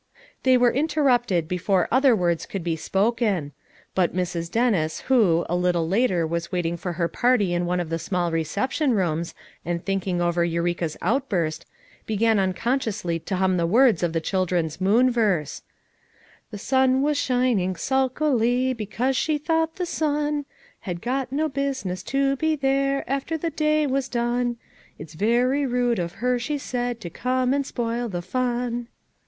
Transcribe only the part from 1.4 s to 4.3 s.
before other words could be spoken; but